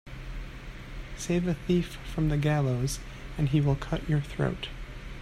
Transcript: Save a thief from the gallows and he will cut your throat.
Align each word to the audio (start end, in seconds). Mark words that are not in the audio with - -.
Save 1.15 1.45
a 1.45 1.53
thief 1.53 1.97
from 2.11 2.29
the 2.29 2.37
gallows 2.39 2.97
and 3.37 3.49
he 3.49 3.61
will 3.61 3.75
cut 3.75 4.09
your 4.09 4.21
throat. 4.21 4.67